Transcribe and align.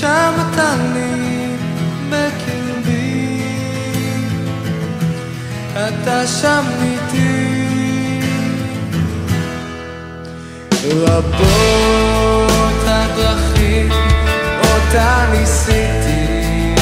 שם 0.00 0.32
אתה 0.52 0.74
לי 0.94 1.56
בקרבי. 2.10 3.42
אתה 5.74 6.26
שם 6.26 6.64
איתי. 6.82 7.58
רבות 10.84 12.82
הדרכים 12.86 13.90
אותה 14.60 15.26
ניסיתי, 15.32 16.74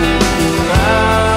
וכולן 0.00 1.33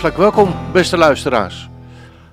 Hartelijk 0.00 0.34
welkom, 0.34 0.72
beste 0.72 0.96
luisteraars. 0.96 1.68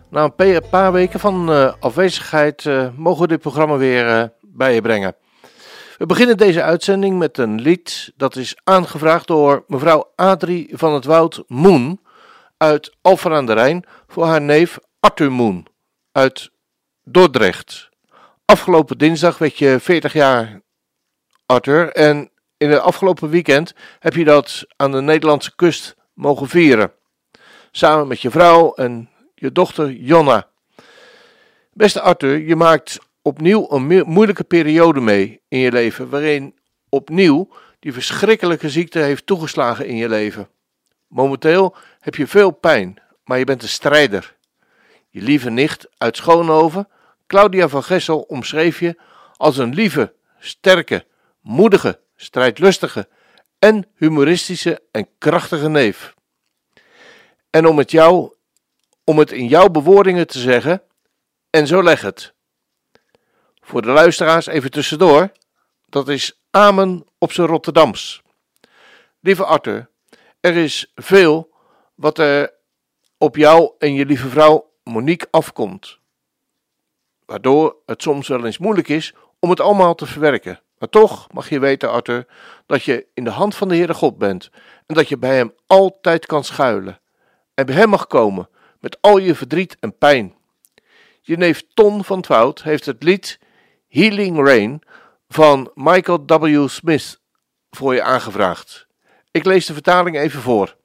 Na 0.09 0.31
een 0.37 0.69
paar 0.69 0.91
weken 0.91 1.19
van 1.19 1.51
eh, 1.51 1.73
afwezigheid 1.79 2.65
eh, 2.65 2.87
mogen 2.95 3.21
we 3.21 3.27
dit 3.27 3.39
programma 3.39 3.77
weer 3.77 4.07
eh, 4.07 4.23
bij 4.41 4.73
je 4.73 4.81
brengen. 4.81 5.15
We 5.97 6.05
beginnen 6.05 6.37
deze 6.37 6.63
uitzending 6.63 7.17
met 7.17 7.37
een 7.37 7.61
lied 7.61 8.13
dat 8.15 8.35
is 8.35 8.55
aangevraagd 8.63 9.27
door 9.27 9.63
mevrouw 9.67 10.11
Adrie 10.15 10.69
van 10.71 10.93
het 10.93 11.05
Woud 11.05 11.43
Moen 11.47 12.01
uit 12.57 12.95
Alphen 13.01 13.33
aan 13.33 13.45
de 13.45 13.53
Rijn 13.53 13.85
voor 14.07 14.25
haar 14.25 14.41
neef 14.41 14.77
Arthur 14.99 15.31
Moen 15.31 15.67
uit 16.11 16.49
Dordrecht. 17.03 17.89
Afgelopen 18.45 18.97
dinsdag 18.97 19.37
werd 19.37 19.57
je 19.57 19.79
40 19.79 20.13
jaar, 20.13 20.61
Arthur, 21.45 21.91
en 21.91 22.31
in 22.57 22.69
het 22.69 22.79
afgelopen 22.79 23.29
weekend 23.29 23.73
heb 23.99 24.13
je 24.13 24.23
dat 24.23 24.65
aan 24.75 24.91
de 24.91 25.01
Nederlandse 25.01 25.55
kust 25.55 25.95
mogen 26.13 26.47
vieren 26.47 26.96
samen 27.77 28.07
met 28.07 28.21
je 28.21 28.31
vrouw 28.31 28.73
en 28.73 29.09
je 29.35 29.51
dochter 29.51 29.91
Jonna. 29.91 30.47
Beste 31.73 32.01
Arthur, 32.01 32.39
je 32.39 32.55
maakt 32.55 32.97
opnieuw 33.21 33.67
een 33.69 33.87
mo- 33.87 34.03
moeilijke 34.05 34.43
periode 34.43 34.99
mee 34.99 35.41
in 35.47 35.59
je 35.59 35.71
leven, 35.71 36.09
waarin 36.09 36.55
opnieuw 36.89 37.49
die 37.79 37.93
verschrikkelijke 37.93 38.69
ziekte 38.69 38.99
heeft 38.99 39.25
toegeslagen 39.25 39.85
in 39.85 39.95
je 39.95 40.09
leven. 40.09 40.49
Momenteel 41.07 41.75
heb 41.99 42.15
je 42.15 42.27
veel 42.27 42.51
pijn, 42.51 43.01
maar 43.23 43.37
je 43.37 43.45
bent 43.45 43.61
een 43.61 43.69
strijder. 43.69 44.35
Je 45.09 45.21
lieve 45.21 45.49
nicht 45.49 45.87
uit 45.97 46.17
Schoonhoven, 46.17 46.87
Claudia 47.27 47.67
van 47.67 47.83
Gessel, 47.83 48.19
omschreef 48.19 48.79
je 48.79 48.95
als 49.35 49.57
een 49.57 49.73
lieve, 49.73 50.13
sterke, 50.39 51.05
moedige, 51.41 51.99
strijdlustige 52.15 53.07
en 53.59 53.87
humoristische 53.95 54.81
en 54.91 55.07
krachtige 55.17 55.69
neef. 55.69 56.15
En 57.49 57.65
om 57.65 57.77
het, 57.77 57.91
jou, 57.91 58.33
om 59.03 59.19
het 59.19 59.31
in 59.31 59.47
jouw 59.47 59.69
bewoordingen 59.69 60.27
te 60.27 60.39
zeggen, 60.39 60.81
en 61.49 61.67
zo 61.67 61.83
leg 61.83 62.01
het. 62.01 62.33
Voor 63.61 63.81
de 63.81 63.87
luisteraars 63.87 64.45
even 64.45 64.71
tussendoor. 64.71 65.31
Dat 65.85 66.07
is 66.07 66.41
Amen 66.51 67.05
op 67.17 67.31
zijn 67.31 67.47
Rotterdams. 67.47 68.21
Lieve 69.19 69.45
Arthur, 69.45 69.89
er 70.39 70.55
is 70.55 70.91
veel 70.95 71.49
wat 71.95 72.17
er 72.17 72.53
op 73.17 73.35
jou 73.35 73.71
en 73.79 73.93
je 73.93 74.05
lieve 74.05 74.29
vrouw 74.29 74.71
Monique 74.83 75.27
afkomt. 75.31 75.99
Waardoor 77.25 77.75
het 77.85 78.01
soms 78.01 78.27
wel 78.27 78.45
eens 78.45 78.57
moeilijk 78.57 78.87
is 78.87 79.13
om 79.39 79.49
het 79.49 79.59
allemaal 79.59 79.95
te 79.95 80.05
verwerken. 80.05 80.61
Maar 80.77 80.89
toch 80.89 81.31
mag 81.33 81.49
je 81.49 81.59
weten, 81.59 81.91
Arthur, 81.91 82.27
dat 82.65 82.83
je 82.83 83.05
in 83.13 83.23
de 83.23 83.29
hand 83.29 83.55
van 83.55 83.67
de 83.67 83.75
Heere 83.75 83.93
God 83.93 84.17
bent 84.17 84.49
en 84.85 84.95
dat 84.95 85.07
je 85.07 85.17
bij 85.17 85.35
Hem 85.35 85.53
altijd 85.67 86.25
kan 86.25 86.43
schuilen. 86.43 86.99
En 87.57 87.65
bij 87.65 87.75
Hem 87.75 87.89
mag 87.89 88.07
komen 88.07 88.49
met 88.79 88.97
al 89.01 89.17
je 89.17 89.35
verdriet 89.35 89.77
en 89.79 89.97
pijn. 89.97 90.35
Je 91.21 91.37
neef 91.37 91.63
Ton 91.73 92.03
van 92.03 92.21
Twout 92.21 92.63
heeft 92.63 92.85
het 92.85 93.03
lied 93.03 93.39
Healing 93.87 94.45
Rain 94.47 94.81
van 95.29 95.71
Michael 95.73 96.25
W. 96.25 96.67
Smith 96.67 97.21
voor 97.69 97.93
je 97.93 98.01
aangevraagd. 98.01 98.87
Ik 99.31 99.45
lees 99.45 99.65
de 99.65 99.73
vertaling 99.73 100.17
even 100.17 100.41
voor. 100.41 100.75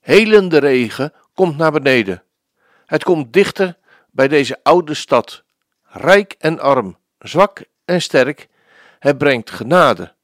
Helende 0.00 0.58
regen 0.58 1.12
komt 1.32 1.56
naar 1.56 1.72
beneden. 1.72 2.22
Het 2.86 3.04
komt 3.04 3.32
dichter 3.32 3.78
bij 4.10 4.28
deze 4.28 4.60
oude 4.62 4.94
stad, 4.94 5.44
rijk 5.82 6.34
en 6.38 6.60
arm, 6.60 6.98
zwak 7.18 7.64
en 7.84 8.02
sterk. 8.02 8.48
Het 8.98 9.18
brengt 9.18 9.50
genade. 9.50 10.14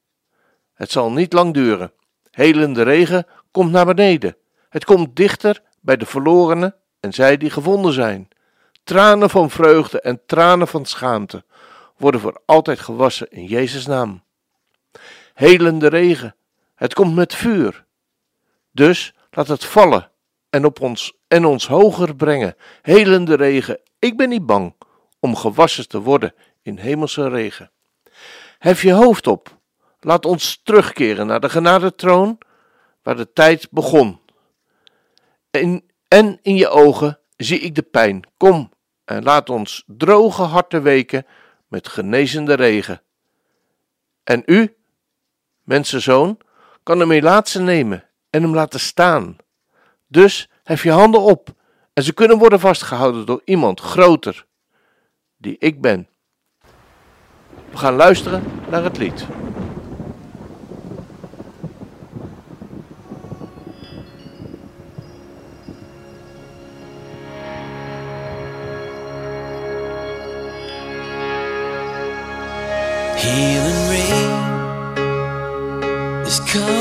Het 0.75 0.91
zal 0.91 1.13
niet 1.13 1.33
lang 1.33 1.55
duren. 1.55 1.93
Helende 2.31 2.83
regen 2.83 3.27
komt 3.51 3.71
naar 3.71 3.87
beneden. 3.87 4.35
Het 4.71 4.85
komt 4.85 5.17
dichter 5.17 5.63
bij 5.81 5.97
de 5.97 6.07
verlorenen 6.07 6.75
en 7.01 7.13
zij 7.13 7.37
die 7.37 7.51
gevonden 7.51 7.93
zijn. 7.93 8.29
Tranen 8.85 9.31
van 9.31 9.51
vreugde 9.51 10.01
en 10.01 10.21
tranen 10.27 10.69
van 10.69 10.85
schaamte 10.85 11.45
worden 11.97 12.21
voor 12.21 12.41
altijd 12.45 12.81
gewassen 12.81 13.31
in 13.31 13.45
Jezus' 13.45 13.87
naam. 13.87 14.23
Helende 15.35 15.89
regen, 15.89 16.35
het 16.75 16.95
komt 16.95 17.15
met 17.15 17.35
vuur. 17.35 17.85
Dus 18.73 19.15
laat 19.31 19.49
het 19.49 19.65
vallen 19.65 20.11
en 20.51 20.65
op 20.65 20.81
ons 20.81 21.13
en 21.29 21.45
ons 21.45 21.67
hoger 21.67 22.17
brengen. 22.17 22.57
Helende 22.83 23.35
regen, 23.35 23.81
ik 23.99 24.17
ben 24.17 24.29
niet 24.29 24.47
bang 24.47 24.75
om 25.19 25.37
gewassen 25.37 25.89
te 25.89 26.01
worden 26.01 26.35
in 26.63 26.77
hemelse 26.77 27.29
regen. 27.29 27.71
Hef 28.59 28.83
je 28.83 28.93
hoofd 28.93 29.27
op, 29.27 29.59
laat 30.01 30.27
ons 30.27 30.61
terugkeren 30.65 31.27
naar 31.27 31.41
de 31.41 31.49
genadetroon 31.49 32.39
waar 33.03 33.17
de 33.17 33.33
tijd 33.33 33.71
begon. 33.71 34.21
En, 35.51 36.39
in 36.43 36.57
je 36.57 36.69
ogen 36.69 37.19
zie 37.37 37.61
ik 37.61 37.75
de 37.75 37.83
pijn. 37.83 38.23
Kom 38.37 38.73
en 39.05 39.23
laat 39.23 39.51
ons 39.51 39.85
droge 39.87 40.43
harten 40.43 40.83
weken 40.83 41.27
met 41.69 41.89
genezende 41.89 42.55
regen. 42.55 43.03
En 44.25 44.43
u, 44.47 44.77
mensenzoon, 45.63 46.39
kan 46.83 46.99
hem 46.99 47.09
melaatse 47.09 47.61
nemen 47.61 48.05
en 48.31 48.43
hem 48.43 48.55
laten 48.55 48.81
staan. 48.81 49.37
Dus 50.07 50.51
hef 50.63 50.83
je 50.83 50.91
handen 50.91 51.21
op 51.21 51.49
en 51.93 52.03
ze 52.03 52.13
kunnen 52.13 52.39
worden 52.39 52.61
vastgehouden 52.61 53.27
door 53.27 53.43
iemand 53.45 53.81
groter, 53.81 54.47
die 55.37 55.57
ik 55.59 55.81
ben. 55.81 56.09
We 57.71 57.77
gaan 57.77 57.95
luisteren 57.95 58.45
naar 58.71 58.85
het 58.85 58.99
lied. 58.99 59.27
Is 76.31 76.39
coming 76.39 76.80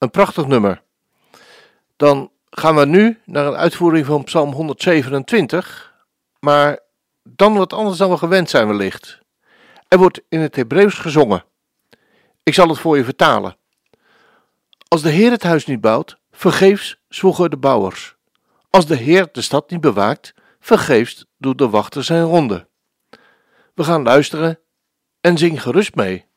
een 0.00 0.10
prachtig 0.10 0.46
nummer. 0.46 0.82
Dan 1.96 2.30
gaan 2.50 2.76
we 2.76 2.86
nu 2.86 3.20
naar 3.24 3.46
een 3.46 3.56
uitvoering 3.56 4.06
van 4.06 4.24
Psalm 4.24 4.52
127, 4.52 5.94
maar 6.38 6.78
dan 7.22 7.54
wat 7.54 7.72
anders 7.72 7.98
dan 7.98 8.10
we 8.10 8.16
gewend 8.16 8.50
zijn 8.50 8.66
wellicht. 8.66 9.18
Er 9.88 9.98
wordt 9.98 10.20
in 10.28 10.40
het 10.40 10.56
Hebreeuws 10.56 10.94
gezongen. 10.94 11.44
Ik 12.42 12.54
zal 12.54 12.68
het 12.68 12.78
voor 12.78 12.96
je 12.96 13.04
vertalen. 13.04 13.56
Als 14.88 15.02
de 15.02 15.10
Heer 15.10 15.30
het 15.30 15.42
huis 15.42 15.66
niet 15.66 15.80
bouwt, 15.80 16.18
vergeefs 16.30 17.00
zwoegen 17.08 17.50
de 17.50 17.56
bouwers. 17.56 18.16
Als 18.70 18.86
de 18.86 18.96
Heer 18.96 19.28
de 19.32 19.42
stad 19.42 19.70
niet 19.70 19.80
bewaakt, 19.80 20.34
vergeefs 20.60 21.26
doet 21.36 21.58
de 21.58 21.68
wachter 21.68 22.04
zijn 22.04 22.24
ronde. 22.24 22.68
We 23.74 23.84
gaan 23.84 24.02
luisteren 24.02 24.58
en 25.20 25.38
zing 25.38 25.62
gerust 25.62 25.94
mee. 25.94 26.29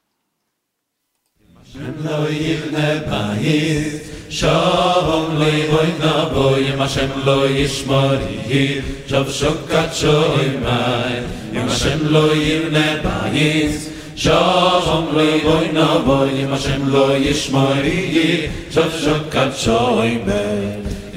לא 1.75 2.29
יבנה 2.29 2.99
בית, 3.09 4.03
שום 4.29 5.35
לא 5.37 5.45
יבוי 5.45 5.87
נבו, 5.99 6.55
אם 6.57 6.81
השם 6.81 7.07
לא 7.25 7.49
ישמור 7.49 8.13
יהיר, 8.47 8.81
שוב 9.07 9.31
שוקת 9.31 9.93
שוי 9.93 10.47
מי, 10.61 11.59
אם 11.59 11.67
השם 11.67 11.97
לא 12.03 12.35
יבנה 12.35 12.93
בית, 13.03 13.71
שום 14.15 15.07
לא 15.13 15.21
יבוי 15.21 15.67
נבו, 15.73 16.23
אם 16.23 16.53
השם 16.53 16.87
לא 16.89 17.17
ישמור 17.17 17.73
יהיר, 17.83 18.49
שוב 18.71 18.91
שוקת 19.03 19.49
שוי 19.57 20.17
מי, 20.25 20.33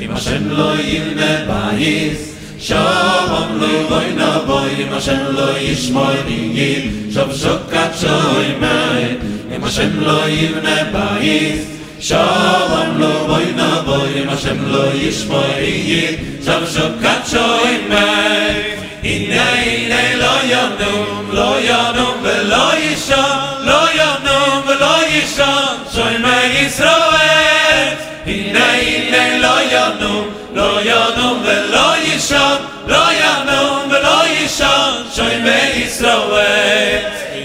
אם 0.05 0.11
השם 0.13 0.51
לא 0.51 0.73
יבנה 0.81 1.45
בית, 1.47 2.19
שום 2.59 3.59
לא 3.61 3.67
יבוי 3.67 4.13
נבו, 4.15 4.59
אם 4.79 4.93
השם 4.93 5.25
לא 5.31 5.59
ישמור 5.59 6.11
יהיר, 6.29 6.83
שוב 7.15 7.33
שוקת 7.33 7.91
שוי 8.01 8.47
מי, 8.61 9.36
אם 9.55 9.65
השם 9.65 10.01
לא 10.01 10.29
יבנה 10.29 10.77
בית, 10.93 11.61
שלום 12.01 12.99
לא 12.99 13.27
בואי 13.27 13.53
נבוא, 13.53 14.07
אם 14.17 14.29
השם 14.29 14.73
לא 14.73 14.85
ישמור 14.95 15.45
יהיה, 15.59 16.13
שם 16.45 16.61
שוקת 16.75 17.31
שוי 17.31 17.79
מי. 17.89 18.77
הנה 19.03 19.53
הנה 19.53 20.15
לא 20.17 20.39
ינום, 20.45 21.31
לא 21.33 21.57
ינום 21.61 22.15
ולא 22.23 22.75
יישן, 22.75 23.39
לא 23.61 23.89
ינום 23.95 24.63
ולא 24.67 24.97
יישן, 25.07 25.75
שוי 25.95 26.19
מי 26.19 26.67
ישראל. 26.67 27.95
הנה 28.27 28.73
הנה 28.73 29.39
לא 29.39 29.57
ינום, 29.71 30.29
לא 30.55 30.81
ינום 30.85 31.43
ולא 31.45 31.97
יישן, 31.97 32.57
לא 32.87 33.05
ינום 33.13 33.89
ולא 33.91 34.27
יישן, 34.27 34.93
שוי 35.15 35.37
מי 35.43 35.66
ישראל. 35.97 36.99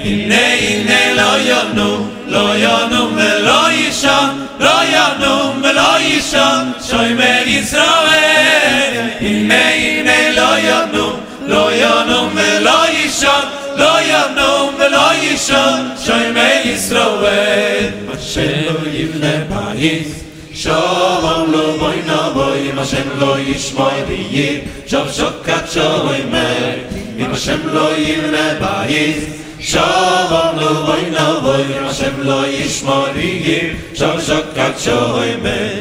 הנה 0.03 0.53
הנה 0.53 1.13
לא 1.13 1.39
ינום, 1.39 2.09
לא 2.27 2.53
ינום 2.55 3.17
ולא 3.17 3.71
יישן, 3.71 4.29
לא 4.59 4.79
ינום 4.83 5.61
ולא 5.63 5.99
יישן, 5.99 6.71
שומר 6.89 7.43
ישראל. 7.45 9.07
הנה 9.21 9.69
הנה 9.73 10.31
לא 10.31 10.57
ינום, 10.59 11.19
לא 11.47 11.69
ינום 11.73 12.29
ולא 12.35 12.87
יישן, 12.89 13.45
לא 13.75 14.01
ינום 14.01 14.75
ולא 14.79 15.13
יישן, 15.13 15.87
שומר 16.05 16.61
ישראל. 16.65 17.89
השם 18.13 18.41
לא 18.65 18.89
יבנה 18.91 19.33
בית, 19.49 20.07
שלום 20.53 21.51
לא 21.51 21.77
בואי 21.79 21.97
נבואי, 22.05 22.71
אם 22.71 22.79
השם 22.79 23.19
לא 23.19 23.39
ישמור 23.39 23.91
ויהיה, 24.07 24.59
שוב 24.87 25.11
שוקת 25.11 25.71
שוימר. 25.73 27.00
אם 27.21 27.31
השם 27.31 27.59
לא 27.65 27.97
יבנה 27.97 28.53
בית, 28.59 29.15
שלום 29.59 30.55
לא 30.59 30.85
בואי 30.85 31.09
נבואי, 31.09 31.63
אם 31.79 31.85
השם 31.85 32.11
לא 32.21 32.47
ישמור 32.47 33.05
ויהיה, 33.15 33.73
שוב 33.93 34.21
שוקת 34.27 34.79
שוימר. 34.79 35.73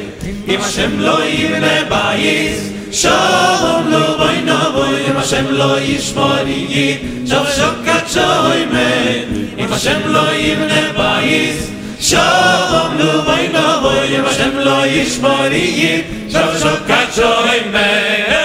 אם 0.49 0.61
השם 0.61 1.01
לא 1.01 1.25
יבנה 1.25 1.85
בית, 1.89 2.57
שלום 2.93 3.89
לא 3.89 4.17
בואי 4.17 4.41
נבואי, 4.43 5.11
אם 5.11 5.17
השם 5.17 5.45
לא 5.51 5.81
ישמור 5.81 6.35
יהיה, 6.47 6.97
שוב 7.27 7.47
שוקת 7.57 8.09
שוימר. 8.13 9.25
אם 9.59 9.73
השם 9.73 10.01
לא 10.05 10.33
יבנה 10.35 10.93
בית, 10.97 11.57
שלום 12.01 12.99
לא 12.99 13.21
בואי 13.21 13.49
נבואי, 13.49 14.19
אם 14.19 14.25
השם 14.25 14.59
לא 14.59 14.87
ישמור 14.87 15.47
יהיה, 15.51 16.03
שוב 16.33 16.59
שוקת 16.59 17.15
שוימר. 17.15 18.01
הנה 18.29 18.40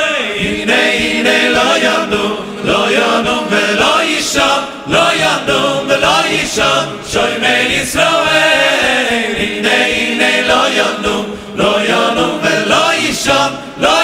ישום 6.32 6.86
שוי 7.12 7.38
ישראל 7.70 9.06
הנה 9.38 9.86
הנה 9.86 10.48
לא 10.48 10.68
יונום 10.68 11.26
לא 11.56 11.78
יונום 11.90 12.40
ולא 12.44 12.94
ישום 12.94 13.50
לא 13.78 13.95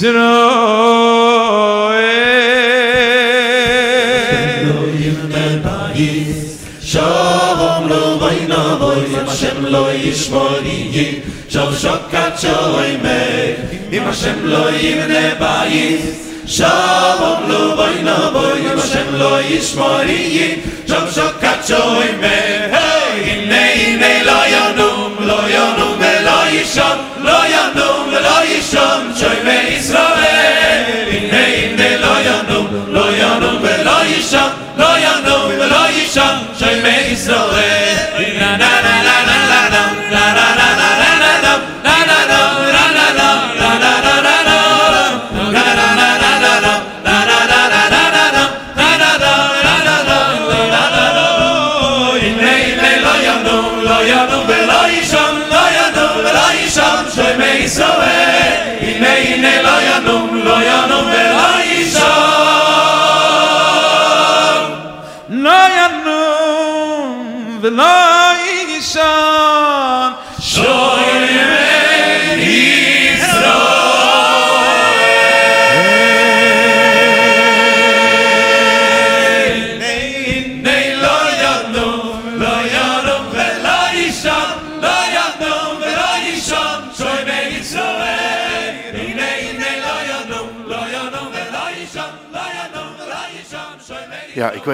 Yisroel 0.00 0.16
Elohim 4.64 5.18
bebayis 5.28 6.64
Shalom 6.80 7.84
lo 7.92 8.16
vayna 8.16 8.80
voy 8.80 9.12
Hashem 9.12 9.68
lo 9.68 9.92
yishmori 9.92 11.20
Shav 11.52 11.76
shokat 11.76 12.40
shalom 12.40 13.04
Im 13.92 14.04
Hashem 14.08 14.48
lo 14.48 14.72
yivne 14.72 15.36
bayis 15.36 16.48
Shalom 16.48 17.48
lo 17.50 17.76
vayna 17.76 18.32
voy 18.32 18.62
Hashem 18.72 19.18
lo 19.20 19.36
yishmori 19.44 20.64
Shav 20.88 21.12
shokat 21.12 21.60
shalom 21.68 22.24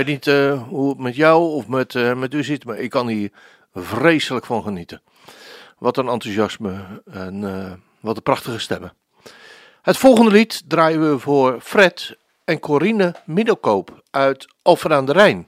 weet 0.07 0.15
niet 0.15 0.35
eh, 0.35 0.63
hoe 0.69 0.89
het 0.89 0.99
met 0.99 1.17
jou 1.17 1.43
of 1.43 1.69
met, 1.69 1.95
eh, 1.95 2.15
met 2.15 2.35
u 2.35 2.45
zit, 2.45 2.65
maar 2.65 2.79
ik 2.79 2.91
kan 2.91 3.09
hier 3.09 3.31
vreselijk 3.75 4.47
van 4.47 4.63
genieten. 4.63 5.03
Wat 5.79 5.97
een 5.97 6.09
enthousiasme 6.09 7.03
en 7.05 7.45
eh, 7.45 7.73
wat 8.01 8.17
een 8.17 8.23
prachtige 8.23 8.59
stemmen. 8.59 8.93
Het 9.83 9.97
volgende 9.97 10.31
lied 10.31 10.63
draaien 10.69 11.11
we 11.11 11.19
voor 11.19 11.61
Fred 11.61 12.17
en 12.45 12.61
Corine 12.61 13.15
Middelkoop 13.25 14.03
uit 14.11 14.55
Alphen 14.63 14.93
aan 14.93 15.07
de 15.07 15.13
Rijn. 15.13 15.47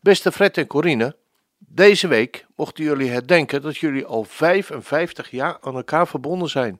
Beste 0.00 0.32
Fred 0.32 0.56
en 0.56 0.66
Corine, 0.66 1.16
deze 1.58 2.08
week 2.08 2.46
mochten 2.56 2.84
jullie 2.84 3.10
herdenken 3.10 3.62
dat 3.62 3.76
jullie 3.76 4.06
al 4.06 4.24
55 4.24 5.30
jaar 5.30 5.58
aan 5.60 5.74
elkaar 5.74 6.08
verbonden 6.08 6.48
zijn. 6.48 6.78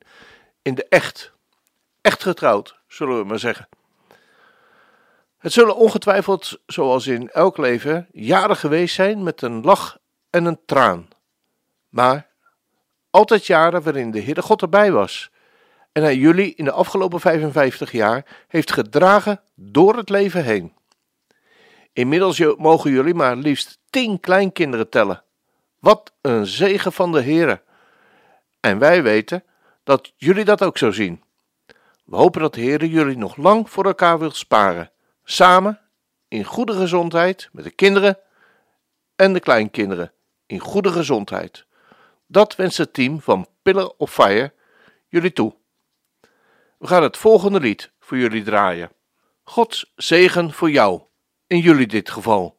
In 0.63 0.75
de 0.75 0.87
echt. 0.89 1.33
Echt 2.01 2.23
getrouwd, 2.23 2.81
zullen 2.87 3.19
we 3.19 3.25
maar 3.25 3.39
zeggen. 3.39 3.69
Het 5.39 5.53
zullen 5.53 5.77
ongetwijfeld, 5.77 6.61
zoals 6.67 7.07
in 7.07 7.31
elk 7.31 7.57
leven, 7.57 8.09
jaren 8.13 8.57
geweest 8.57 8.95
zijn 8.95 9.23
met 9.23 9.43
een 9.43 9.63
lach 9.63 9.99
en 10.31 10.45
een 10.45 10.59
traan. 10.67 11.09
Maar 11.89 12.27
altijd 13.11 13.47
jaren 13.47 13.83
waarin 13.83 14.11
de 14.11 14.23
Heere 14.23 14.43
God 14.43 14.63
erbij 14.63 14.93
was 14.93 15.31
en 15.93 16.03
hij 16.03 16.17
jullie 16.17 16.55
in 16.55 16.65
de 16.65 16.73
afgelopen 16.73 17.21
55 17.21 17.93
jaar 17.93 18.25
heeft 18.49 18.73
gedragen 18.73 19.41
door 19.55 19.97
het 19.97 20.09
leven 20.09 20.45
heen. 20.45 20.73
Inmiddels 21.93 22.39
mogen 22.57 22.91
jullie 22.91 23.15
maar 23.15 23.37
liefst 23.37 23.79
10 23.91 24.21
kleinkinderen 24.21 24.89
tellen. 24.89 25.23
Wat 25.79 26.13
een 26.21 26.47
zegen 26.47 26.93
van 26.93 27.13
de 27.13 27.23
Heere. 27.23 27.63
En 28.61 28.79
wij 28.79 29.03
weten 29.03 29.45
dat 29.85 30.13
jullie 30.17 30.45
dat 30.45 30.63
ook 30.63 30.79
zo 30.79 30.91
zien. 30.91 31.23
We 32.05 32.17
hopen 32.17 32.41
dat 32.41 32.55
de 32.55 32.61
Heere 32.61 32.89
jullie 32.89 33.17
nog 33.17 33.37
lang 33.37 33.71
voor 33.71 33.85
elkaar 33.85 34.19
wil 34.19 34.31
sparen. 34.31 34.91
Samen, 35.31 35.81
in 36.29 36.45
goede 36.45 36.73
gezondheid, 36.73 37.49
met 37.53 37.65
de 37.65 37.71
kinderen 37.71 38.19
en 39.17 39.33
de 39.33 39.41
kleinkinderen, 39.41 40.13
in 40.47 40.59
goede 40.59 40.93
gezondheid. 40.93 41.67
Dat 42.27 42.57
wenst 42.57 42.79
het 42.79 42.93
team 42.93 43.21
van 43.21 43.49
Pillar 43.63 43.93
of 43.97 44.13
Fire 44.13 44.53
jullie 45.09 45.33
toe. 45.33 45.55
We 46.79 46.87
gaan 46.87 47.03
het 47.03 47.17
volgende 47.17 47.61
lied 47.61 47.91
voor 48.01 48.19
jullie 48.19 48.43
draaien. 48.43 48.91
Gods 49.43 49.93
zegen 49.97 50.53
voor 50.53 50.71
jou, 50.71 51.03
in 51.47 51.61
jullie 51.61 51.87
dit 51.87 52.11
geval. 52.11 52.57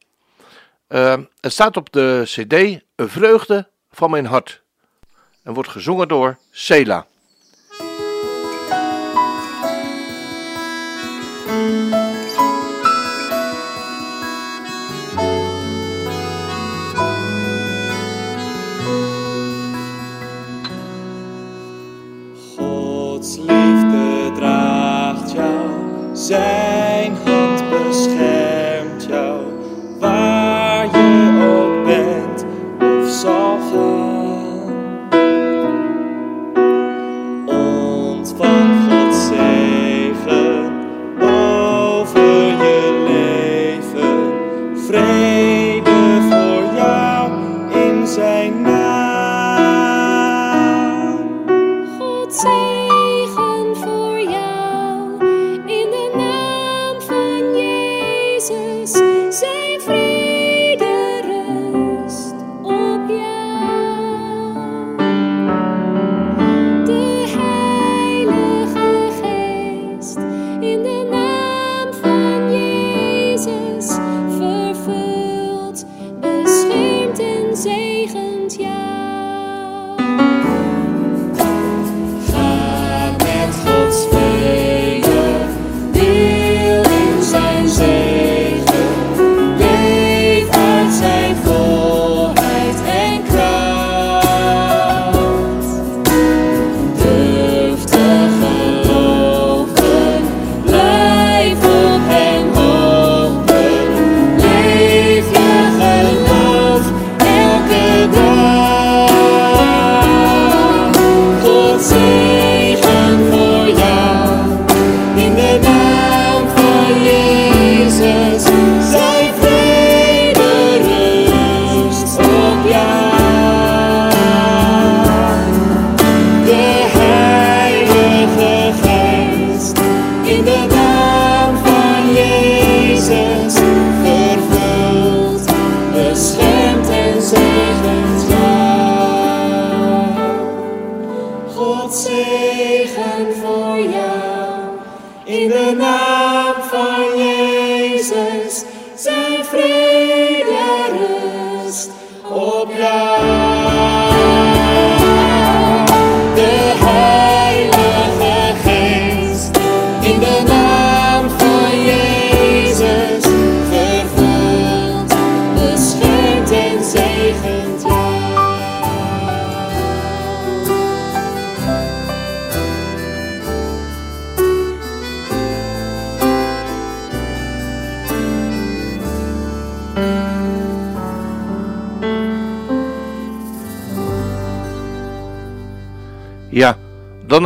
Eh, 0.86 1.18
het 1.40 1.52
staat 1.52 1.76
op 1.76 1.92
de 1.92 2.22
cd 2.24 2.52
Een 2.96 3.08
vreugde 3.08 3.70
van 3.90 4.10
mijn 4.10 4.26
hart 4.26 4.62
en 5.42 5.54
wordt 5.54 5.70
gezongen 5.70 6.08
door 6.08 6.38
Sela. 6.50 7.06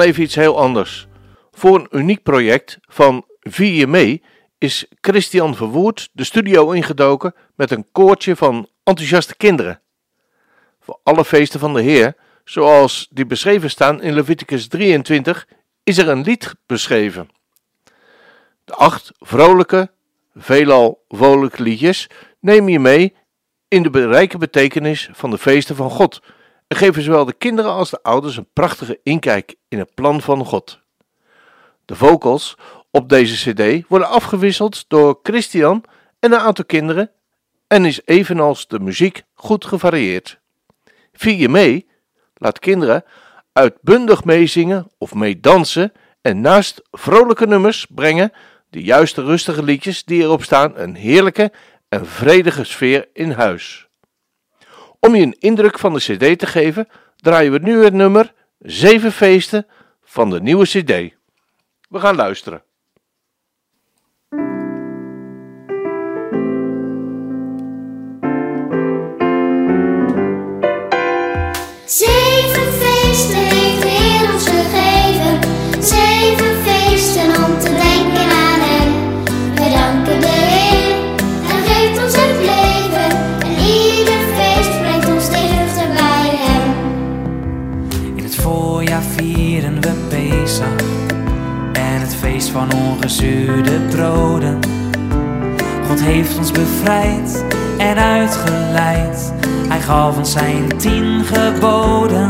Even 0.05 0.23
iets 0.23 0.35
heel 0.35 0.59
anders. 0.59 1.07
Voor 1.53 1.79
een 1.79 1.89
uniek 1.91 2.23
project 2.23 2.79
van 2.83 3.25
Vier 3.41 3.73
je 3.73 3.87
mee 3.87 4.23
is 4.59 4.87
Christian 5.01 5.55
Verwoerd 5.55 6.09
de 6.13 6.25
studio 6.25 6.71
ingedoken 6.71 7.35
met 7.55 7.71
een 7.71 7.87
koortje 7.93 8.37
van 8.37 8.69
enthousiaste 8.85 9.37
kinderen. 9.37 9.81
Voor 10.81 10.99
alle 11.03 11.25
feesten 11.25 11.61
van 11.61 11.75
de 11.75 11.83
Heer, 11.83 12.15
zoals 12.45 13.09
die 13.11 13.27
beschreven 13.27 13.71
staan 13.71 14.03
in 14.03 14.15
Leviticus 14.15 14.69
23, 14.69 15.49
is 15.83 15.99
er 15.99 16.09
een 16.09 16.23
lied 16.23 16.55
beschreven. 16.67 17.31
De 18.65 18.75
acht 18.75 19.13
vrolijke, 19.19 19.91
veelal 20.35 21.05
vrolijke 21.09 21.63
liedjes 21.63 22.11
neem 22.41 22.69
je 22.69 22.79
mee 22.79 23.15
in 23.69 23.83
de 23.83 24.07
rijke 24.09 24.39
betekenis 24.39 25.09
van 25.13 25.31
de 25.31 25.39
feesten 25.39 25.77
van 25.77 25.91
God 25.91 26.23
en 26.75 26.81
geven 26.81 27.03
zowel 27.03 27.25
de 27.25 27.33
kinderen 27.33 27.71
als 27.71 27.91
de 27.91 28.03
ouders 28.03 28.37
een 28.37 28.49
prachtige 28.53 29.01
inkijk 29.03 29.55
in 29.69 29.79
het 29.79 29.95
plan 29.95 30.21
van 30.21 30.45
God. 30.45 30.81
De 31.85 31.97
vocals 31.97 32.57
op 32.91 33.09
deze 33.09 33.53
CD 33.53 33.89
worden 33.89 34.09
afgewisseld 34.09 34.85
door 34.89 35.19
Christian 35.23 35.85
en 36.21 36.33
een 36.33 36.39
aantal 36.39 36.65
kinderen 36.65 37.11
en 37.67 37.85
is 37.85 38.01
evenals 38.05 38.67
de 38.67 38.81
muziek 38.81 39.23
goed 39.35 39.65
gevarieerd. 39.65 40.41
Vier 41.13 41.35
je 41.35 41.49
mee? 41.49 41.89
Laat 42.35 42.59
kinderen 42.59 43.05
uitbundig 43.53 44.25
meezingen 44.25 44.91
of 44.99 45.15
meedansen 45.15 45.93
en 46.23 46.41
naast 46.41 46.83
vrolijke 46.91 47.47
nummers 47.47 47.87
brengen 47.89 48.33
de 48.71 48.83
juiste 48.83 49.23
rustige 49.23 49.63
liedjes 49.63 50.05
die 50.05 50.23
erop 50.23 50.43
staan 50.43 50.79
een 50.79 50.95
heerlijke 50.95 51.53
en 51.89 52.07
vredige 52.07 52.65
sfeer 52.65 53.09
in 53.13 53.31
huis. 53.31 53.84
Om 55.05 55.15
je 55.15 55.23
een 55.23 55.37
indruk 55.39 55.79
van 55.79 55.93
de 55.93 55.99
CD 55.99 56.39
te 56.39 56.47
geven, 56.47 56.89
draaien 57.17 57.53
we 57.53 57.59
nu 57.59 57.85
het 57.85 57.93
nummer 57.93 58.33
7 58.59 59.13
feesten 59.13 59.67
van 60.03 60.31
de 60.31 60.41
nieuwe 60.41 60.65
CD. 60.65 61.15
We 61.89 61.99
gaan 61.99 62.17
luisteren. 62.17 62.63
Van 92.55 92.73
ongezuurde 92.73 93.81
broden. 93.91 94.59
God 95.89 96.01
heeft 96.01 96.39
ons 96.39 96.51
bevrijd 96.51 97.45
en 97.79 97.97
uitgeleid. 97.97 99.33
Hij 99.69 99.81
gaf 99.81 100.17
ons 100.17 100.33
zijn 100.33 100.79
tien 100.79 101.25
geboden. 101.25 102.29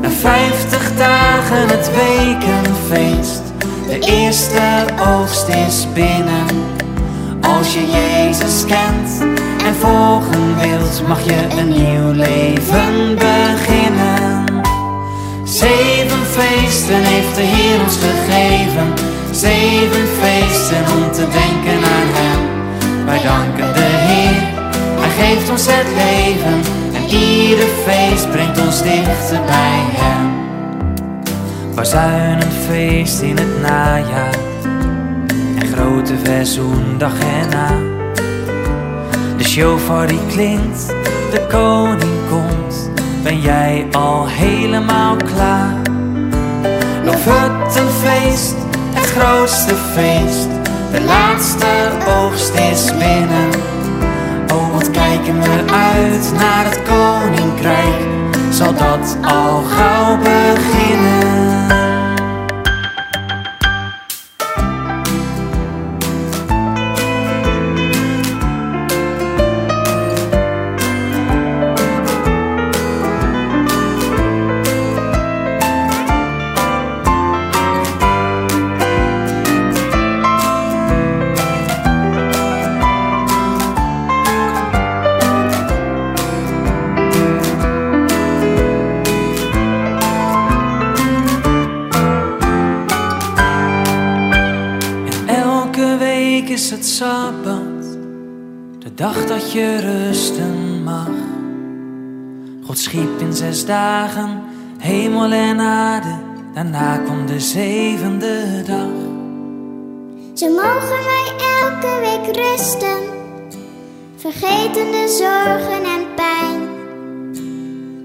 Na 0.00 0.10
vijftig 0.10 0.96
dagen 0.96 1.68
het 1.68 1.90
wekenfeest. 1.94 3.42
De 3.88 3.98
eerste 3.98 4.84
oogst 5.06 5.48
is 5.48 5.86
binnen. 5.94 6.46
Als 7.40 7.74
je 7.74 7.86
Jezus 7.90 8.64
kent 8.64 9.20
en 9.64 9.74
volgen 9.74 10.60
wilt, 10.60 11.02
mag 11.08 11.24
je 11.24 11.46
een 11.58 11.68
nieuw 11.68 12.10
leven 12.10 13.14
beginnen. 13.14 14.33
Zeven 15.44 16.24
feesten 16.30 17.02
heeft 17.02 17.36
de 17.36 17.42
Heer 17.42 17.80
ons 17.82 17.96
gegeven. 17.96 18.92
Zeven 19.30 20.06
feesten 20.20 20.84
om 20.96 21.12
te 21.12 21.26
denken 21.40 21.78
aan 21.94 22.10
Hem. 22.18 22.42
Wij 23.04 23.22
danken 23.22 23.74
de 23.74 23.90
Heer, 24.08 24.42
Hij 25.00 25.26
geeft 25.26 25.50
ons 25.50 25.66
het 25.66 25.86
leven. 25.86 26.60
En 26.94 27.16
ieder 27.16 27.66
feest 27.86 28.30
brengt 28.30 28.60
ons 28.66 28.82
dichter 28.82 29.40
bij 29.46 29.80
Hem. 29.92 30.32
Bazuinenfeest 31.74 33.20
in 33.20 33.36
het 33.36 33.60
najaar. 33.62 34.34
En 35.58 35.66
grote 35.74 36.14
verzoendag 36.22 37.12
erna. 37.40 37.70
De 39.36 39.44
shofar 39.44 40.06
die 40.06 40.26
klinkt, 40.26 40.86
de 41.30 41.46
koning 41.48 42.28
komt. 42.28 42.73
Ben 43.24 43.40
jij 43.40 43.86
al 43.92 44.26
helemaal 44.26 45.16
klaar? 45.16 45.82
Nog 47.04 47.24
het 47.24 47.76
een 47.76 47.88
feest, 47.88 48.54
het 48.94 49.06
grootste 49.06 49.74
feest. 49.74 50.48
De 50.92 51.00
laatste 51.00 51.66
oogst 52.06 52.54
is 52.54 52.90
binnen. 52.90 53.48
Oh, 54.52 54.72
wat 54.72 54.90
kijken 54.90 55.40
we 55.40 55.72
uit 55.72 56.32
naar 56.32 56.64
het 56.64 56.82
koninkrijk. 56.82 58.02
Zal 58.50 58.74
dat 58.74 59.16
al 59.22 59.62
gauw 59.62 60.16
beginnen? 60.16 61.83
Dagen 103.64 104.42
hemel 104.78 105.32
en 105.32 105.60
aarde, 105.60 106.14
daarna 106.54 106.96
kwam 106.96 107.26
de 107.26 107.40
zevende 107.40 108.62
dag. 108.66 108.94
Zo 110.34 110.48
mogen 110.48 111.00
wij 111.10 111.32
elke 111.60 112.00
week 112.00 112.36
rusten, 112.36 112.98
vergeten 114.16 114.90
de 114.90 115.16
zorgen 115.18 115.84
en 115.84 116.04
pijn. 116.14 116.62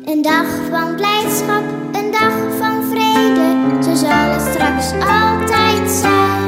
Een 0.06 0.22
dag 0.22 0.48
van 0.70 0.96
blijdschap, 0.96 1.64
een 1.92 2.12
dag 2.12 2.34
van 2.60 2.84
vrede, 2.92 3.84
zo 3.84 3.96
zal 3.96 4.30
het 4.30 4.42
straks 4.42 4.92
altijd 4.92 5.92
zijn. 5.92 6.40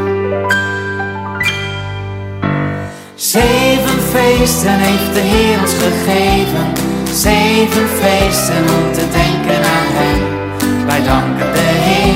Zeven 3.15 4.01
feesten 4.01 4.79
heeft 4.79 5.13
de 5.13 5.19
Heer 5.19 5.59
ons 5.59 5.73
gegeven. 5.73 6.90
Zeven 7.11 7.87
feesten 7.87 8.63
om 8.63 8.93
te 8.93 9.09
denken 9.09 9.63
aan 9.75 9.89
Hem. 9.97 10.85
Wij 10.85 11.03
danken 11.03 11.53
de 11.53 11.59
Heer, 11.59 12.15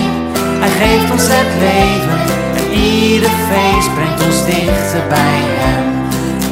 Hij 0.60 0.70
geeft 0.70 1.12
ons 1.12 1.28
het 1.28 1.52
leven. 1.66 2.20
En 2.60 2.68
ieder 2.74 3.30
feest 3.30 3.94
brengt 3.94 4.26
ons 4.26 4.46
dichter 4.46 5.08
bij 5.08 5.42
Hem. 5.62 5.86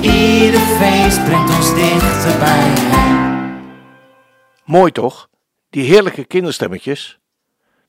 Ieder 0.01 0.60
feest 0.60 1.25
brengt 1.25 1.56
ons 1.58 1.73
dichter 1.75 2.39
bij 2.39 2.73
Hem. 2.93 3.62
Mooi 4.65 4.91
toch? 4.91 5.29
Die 5.69 5.84
heerlijke 5.84 6.23
kinderstemmetjes. 6.25 7.19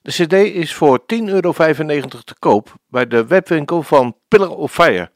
De 0.03 0.11
CD 0.11 0.33
is 0.33 0.75
voor 0.75 1.01
10,95 1.01 1.25
euro 1.25 1.53
te 2.25 2.35
koop 2.39 2.75
bij 2.89 3.07
de 3.07 3.27
webwinkel 3.27 3.83
van 3.83 4.17
Pillar 4.29 4.51
of 4.51 4.73
Fire. 4.73 5.11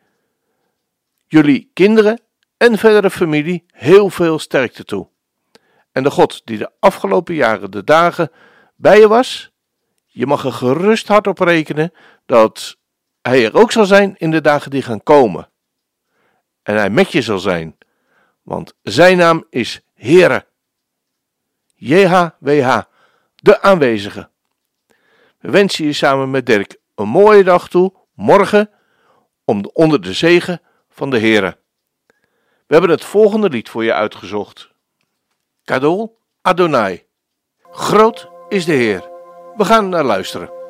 jullie 1.26 1.70
kinderen 1.74 2.20
en 2.62 2.78
verdere 2.78 3.10
familie 3.10 3.64
heel 3.66 4.10
veel 4.10 4.38
sterkte 4.38 4.84
toe. 4.84 5.08
En 5.92 6.02
de 6.02 6.10
God 6.10 6.42
die 6.44 6.58
de 6.58 6.70
afgelopen 6.78 7.34
jaren 7.34 7.70
de 7.70 7.84
dagen 7.84 8.30
bij 8.76 8.98
je 8.98 9.08
was, 9.08 9.52
je 10.06 10.26
mag 10.26 10.44
er 10.44 10.52
gerust 10.52 11.08
hard 11.08 11.26
op 11.26 11.38
rekenen 11.38 11.92
dat 12.26 12.76
Hij 13.22 13.44
er 13.44 13.54
ook 13.54 13.72
zal 13.72 13.84
zijn 13.84 14.14
in 14.16 14.30
de 14.30 14.40
dagen 14.40 14.70
die 14.70 14.82
gaan 14.82 15.02
komen. 15.02 15.50
En 16.62 16.76
Hij 16.76 16.90
met 16.90 17.12
je 17.12 17.22
zal 17.22 17.38
zijn, 17.38 17.78
want 18.42 18.74
Zijn 18.82 19.16
naam 19.16 19.46
is 19.50 19.80
Heere. 19.94 20.46
JHWH, 21.74 22.80
de 23.34 23.62
aanwezige. 23.62 24.30
We 25.38 25.50
wensen 25.50 25.84
je 25.84 25.92
samen 25.92 26.30
met 26.30 26.46
Dirk 26.46 26.76
een 26.94 27.08
mooie 27.08 27.44
dag 27.44 27.68
toe, 27.68 27.92
morgen, 28.14 28.70
om 29.44 29.62
de, 29.62 29.72
onder 29.72 30.00
de 30.00 30.12
zegen 30.12 30.60
van 30.88 31.10
de 31.10 31.18
Heere. 31.18 31.60
We 32.72 32.78
hebben 32.78 32.96
het 32.96 33.06
volgende 33.06 33.48
lied 33.48 33.68
voor 33.68 33.84
je 33.84 33.92
uitgezocht. 33.92 34.70
Kadol 35.64 36.18
Adonai. 36.42 37.04
Groot 37.70 38.30
is 38.48 38.64
de 38.64 38.72
Heer. 38.72 39.10
We 39.56 39.64
gaan 39.64 39.88
naar 39.88 40.04
luisteren. 40.04 40.61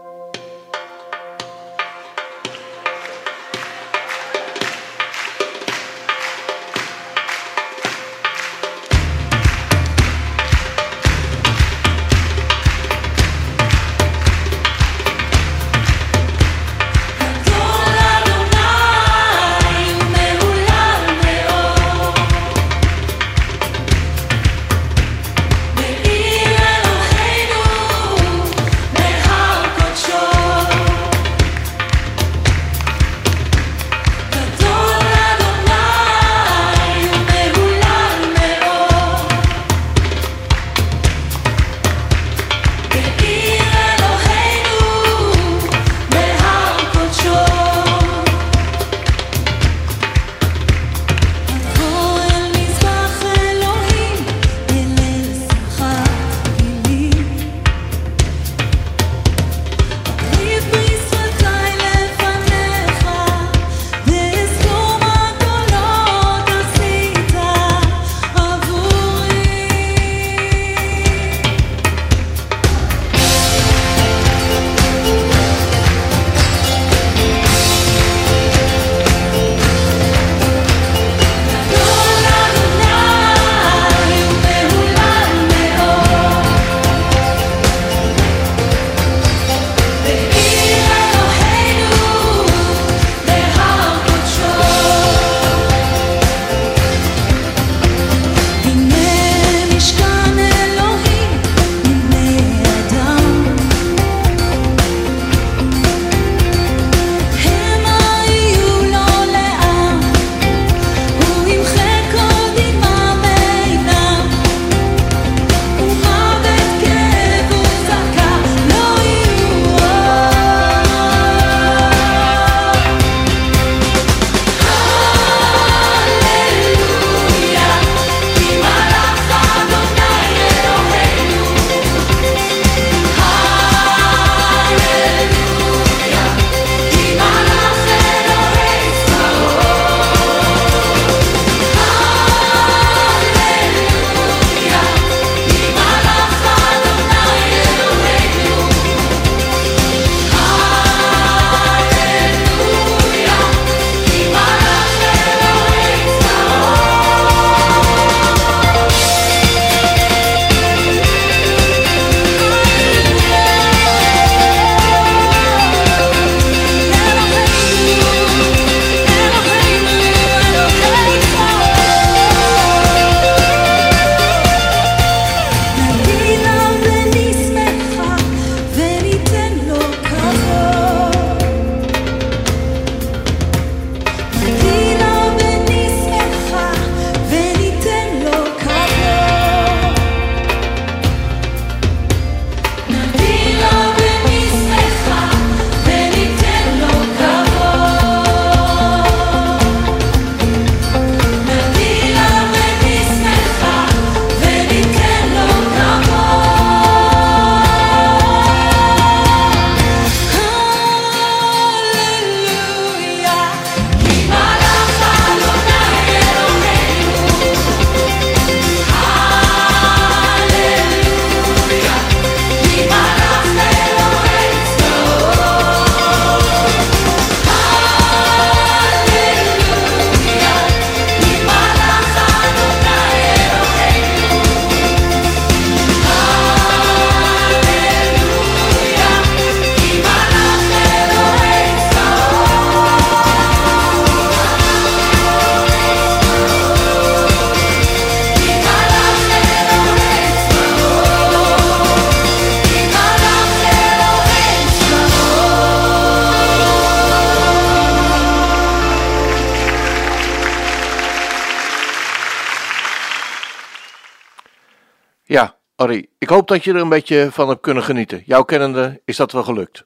Arrie, 265.83 266.09
ik 266.19 266.29
hoop 266.29 266.49
dat 266.49 266.65
je 266.65 266.73
er 266.73 266.81
een 266.81 266.89
beetje 266.89 267.29
van 267.31 267.49
hebt 267.49 267.61
kunnen 267.61 267.83
genieten. 267.83 268.23
Jouw 268.27 268.43
kennende 268.43 269.01
is 269.05 269.17
dat 269.17 269.33
wel 269.33 269.43
gelukt. 269.43 269.85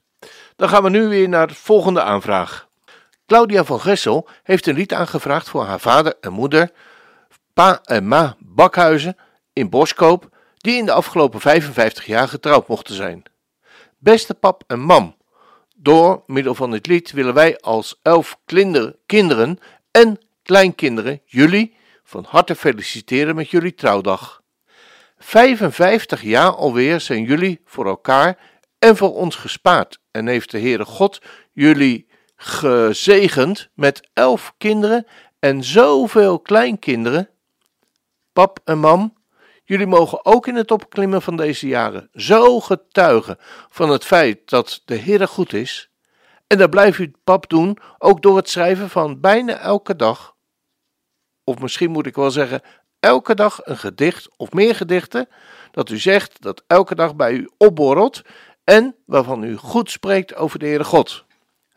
Dan 0.57 0.69
gaan 0.69 0.83
we 0.83 0.91
nu 0.91 1.09
weer 1.09 1.29
naar 1.29 1.47
de 1.47 1.55
volgende 1.55 2.03
aanvraag. 2.03 2.69
Claudia 3.27 3.65
van 3.65 3.81
Gessel 3.81 4.29
heeft 4.43 4.67
een 4.67 4.75
lied 4.75 4.93
aangevraagd 4.93 5.49
voor 5.49 5.65
haar 5.65 5.81
vader 5.81 6.15
en 6.21 6.33
moeder, 6.33 6.71
pa 7.55 7.81
en 7.85 8.09
ma 8.09 8.37
Bakhuizen 8.39 9.17
in 9.53 9.71
Boskoop, 9.71 10.29
die 10.57 10.77
in 10.77 10.85
de 10.85 10.93
afgelopen 10.93 11.41
55 11.41 12.07
jaar 12.07 12.29
getrouwd 12.29 12.69
mochten 12.69 12.95
zijn. 12.95 13.23
Beste 13.99 14.35
pap 14.35 14.63
en 14.67 14.81
mam, 14.81 15.17
door 15.77 16.23
middel 16.27 16.55
van 16.55 16.71
dit 16.71 16.87
lied 16.87 17.11
willen 17.11 17.35
wij 17.35 17.59
als 17.61 17.99
elf 18.03 18.39
kinderen 19.07 19.59
en 19.91 20.19
kleinkinderen 20.43 21.21
jullie 21.25 21.77
van 22.05 22.27
harte 22.29 22.55
feliciteren 22.55 23.35
met 23.35 23.51
jullie 23.51 23.75
trouwdag. 23.75 24.45
55 25.27 26.23
jaar 26.23 26.55
alweer 26.55 27.01
zijn 27.01 27.25
jullie 27.25 27.61
voor 27.65 27.87
elkaar 27.87 28.39
en 28.79 28.97
voor 28.97 29.15
ons 29.15 29.37
gespaard 29.37 29.99
en 30.11 30.27
heeft 30.27 30.51
de 30.51 30.59
Heere 30.59 30.85
God 30.85 31.21
jullie 31.53 32.09
gezegend 32.37 33.69
met 33.75 34.09
elf 34.13 34.55
kinderen 34.59 35.07
en 35.39 35.65
zoveel 35.65 36.41
kleinkinderen. 36.41 37.29
Pap 38.33 38.59
en 38.65 38.79
mam, 38.79 39.17
jullie 39.65 39.87
mogen 39.87 40.25
ook 40.25 40.47
in 40.47 40.55
het 40.55 40.71
opklimmen 40.71 41.23
van 41.23 41.37
deze 41.37 41.67
jaren 41.67 42.09
zo 42.13 42.61
getuigen 42.61 43.37
van 43.69 43.91
het 43.91 44.05
feit 44.05 44.49
dat 44.49 44.83
de 44.85 44.99
Heere 44.99 45.27
goed 45.27 45.53
is. 45.53 45.91
En 46.47 46.59
dat 46.59 46.71
blijft 46.71 46.99
u 46.99 47.13
pap 47.25 47.49
doen, 47.49 47.79
ook 47.99 48.23
door 48.23 48.37
het 48.37 48.49
schrijven 48.49 48.91
van 48.91 49.21
bijna 49.21 49.59
elke 49.59 49.97
dag, 49.97 50.35
of 51.45 51.59
misschien 51.59 51.91
moet 51.91 52.07
ik 52.07 52.15
wel 52.15 52.31
zeggen, 52.31 52.63
elke 53.01 53.35
dag 53.35 53.61
een 53.63 53.77
gedicht 53.77 54.29
of 54.37 54.53
meer 54.53 54.75
gedichten, 54.75 55.29
dat 55.71 55.91
u 55.91 55.99
zegt 55.99 56.43
dat 56.43 56.63
elke 56.67 56.95
dag 56.95 57.17
bij 57.17 57.33
u 57.33 57.51
opborrelt 57.57 58.23
en 58.65 58.95
waarvan 59.07 59.43
u 59.43 59.57
goed 59.57 59.91
spreekt 59.91 60.35
over 60.35 60.59
de 60.59 60.67
Heere 60.67 60.85
God. 60.85 61.25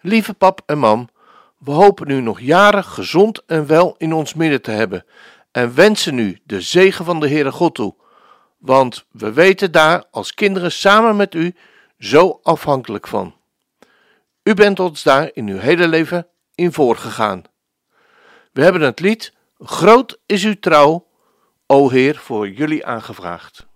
Lieve 0.01 0.33
pap 0.33 0.61
en 0.65 0.77
mam, 0.77 1.09
we 1.57 1.71
hopen 1.71 2.09
u 2.09 2.21
nog 2.21 2.39
jaren 2.39 2.83
gezond 2.83 3.45
en 3.45 3.67
wel 3.67 3.95
in 3.97 4.13
ons 4.13 4.33
midden 4.33 4.61
te 4.61 4.71
hebben 4.71 5.05
en 5.51 5.75
wensen 5.75 6.19
u 6.19 6.39
de 6.43 6.61
zegen 6.61 7.05
van 7.05 7.19
de 7.19 7.29
Heere 7.29 7.51
God 7.51 7.75
toe, 7.75 7.95
want 8.57 9.05
we 9.11 9.33
weten 9.33 9.71
daar 9.71 10.03
als 10.11 10.33
kinderen 10.33 10.71
samen 10.71 11.15
met 11.15 11.33
u 11.33 11.55
zo 11.99 12.39
afhankelijk 12.43 13.07
van. 13.07 13.35
U 14.43 14.53
bent 14.53 14.79
ons 14.79 15.03
daar 15.03 15.29
in 15.33 15.47
uw 15.47 15.57
hele 15.57 15.87
leven 15.87 16.27
in 16.55 16.73
voorgegaan. 16.73 17.43
We 18.51 18.63
hebben 18.63 18.81
het 18.81 18.99
lied 18.99 19.33
Groot 19.59 20.19
is 20.25 20.43
uw 20.43 20.59
trouw, 20.59 21.05
o 21.71 21.89
Heer, 21.89 22.15
voor 22.15 22.49
jullie 22.49 22.85
aangevraagd. 22.85 23.68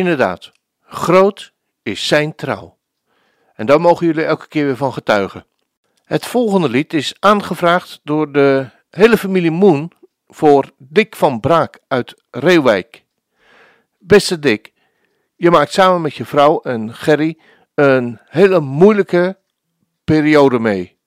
Inderdaad, 0.00 0.52
groot 0.80 1.52
is 1.82 2.06
zijn 2.06 2.34
trouw. 2.34 2.78
En 3.54 3.66
daar 3.66 3.80
mogen 3.80 4.06
jullie 4.06 4.24
elke 4.24 4.48
keer 4.48 4.64
weer 4.64 4.76
van 4.76 4.92
getuigen. 4.92 5.46
Het 6.04 6.26
volgende 6.26 6.68
lied 6.68 6.92
is 6.92 7.14
aangevraagd 7.18 8.00
door 8.02 8.32
de 8.32 8.68
hele 8.90 9.16
familie 9.16 9.50
Moon 9.50 9.92
voor 10.26 10.70
Dick 10.78 11.16
van 11.16 11.40
Braak 11.40 11.78
uit 11.88 12.22
Reeuwijk. 12.30 13.04
Beste 13.98 14.38
Dick, 14.38 14.72
je 15.36 15.50
maakt 15.50 15.72
samen 15.72 16.00
met 16.00 16.14
je 16.14 16.24
vrouw 16.24 16.60
en 16.60 16.94
Gerry 16.94 17.38
een 17.74 18.18
hele 18.24 18.60
moeilijke 18.60 19.38
periode 20.04 20.58
mee. 20.58 20.98